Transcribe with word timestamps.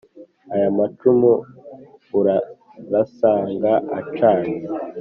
aya 0.53 0.69
macumu 0.77 1.31
urasanga 2.83 3.73
acanye 3.99 4.57